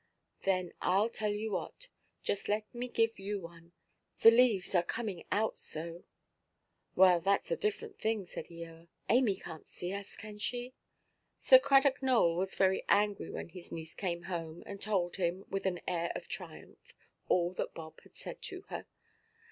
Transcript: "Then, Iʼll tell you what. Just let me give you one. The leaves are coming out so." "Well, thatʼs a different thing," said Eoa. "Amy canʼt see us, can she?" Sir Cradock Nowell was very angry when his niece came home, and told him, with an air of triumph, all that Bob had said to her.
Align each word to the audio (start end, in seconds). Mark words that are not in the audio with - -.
"Then, 0.45 0.73
Iʼll 0.81 1.13
tell 1.13 1.31
you 1.31 1.51
what. 1.51 1.87
Just 2.23 2.47
let 2.49 2.65
me 2.73 2.87
give 2.87 3.19
you 3.19 3.39
one. 3.39 3.71
The 4.21 4.31
leaves 4.31 4.73
are 4.73 4.81
coming 4.81 5.25
out 5.31 5.59
so." 5.59 6.05
"Well, 6.95 7.21
thatʼs 7.21 7.51
a 7.51 7.55
different 7.57 7.99
thing," 7.99 8.25
said 8.25 8.47
Eoa. 8.47 8.87
"Amy 9.09 9.35
canʼt 9.35 9.67
see 9.67 9.93
us, 9.93 10.15
can 10.15 10.39
she?" 10.39 10.73
Sir 11.37 11.59
Cradock 11.59 12.01
Nowell 12.01 12.35
was 12.35 12.55
very 12.55 12.83
angry 12.89 13.29
when 13.29 13.49
his 13.49 13.71
niece 13.71 13.93
came 13.93 14.23
home, 14.23 14.63
and 14.65 14.81
told 14.81 15.17
him, 15.17 15.45
with 15.51 15.67
an 15.67 15.79
air 15.87 16.11
of 16.15 16.27
triumph, 16.27 16.95
all 17.29 17.53
that 17.53 17.75
Bob 17.75 18.01
had 18.01 18.17
said 18.17 18.41
to 18.41 18.61
her. 18.69 18.87